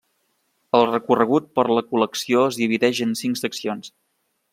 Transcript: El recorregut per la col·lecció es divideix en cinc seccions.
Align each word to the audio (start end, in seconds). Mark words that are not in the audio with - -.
El 0.77 0.85
recorregut 0.91 1.51
per 1.59 1.65
la 1.79 1.83
col·lecció 1.91 2.41
es 2.53 2.57
divideix 2.63 3.03
en 3.07 3.13
cinc 3.21 3.41
seccions. 3.43 3.93